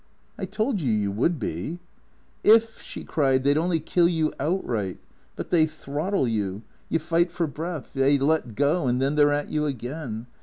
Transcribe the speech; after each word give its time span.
"I 0.39 0.45
told 0.45 0.81
you 0.81 0.91
you 0.91 1.11
would 1.11 1.39
be."" 1.39 1.77
If," 2.57 2.81
she 2.81 3.03
cried," 3.03 3.43
they 3.43 3.53
'd 3.53 3.57
only 3.59 3.79
kill 3.79 4.07
you 4.09 4.33
outright. 4.39 4.97
But 5.35 5.51
they 5.51 5.67
throttle 5.67 6.27
you. 6.27 6.63
You 6.89 6.97
fight 6.97 7.31
for 7.31 7.45
breath. 7.45 7.93
They 7.93 8.17
let 8.17 8.55
go 8.55 8.87
and 8.87 8.99
then 8.99 9.13
they 9.13 9.23
're 9.23 9.29
at 9.29 9.51
you 9.51 9.67
again. 9.67 10.25